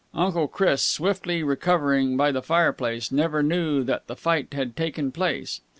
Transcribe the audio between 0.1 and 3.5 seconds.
Uncle Chris, swiftly recovering by the fireplace, never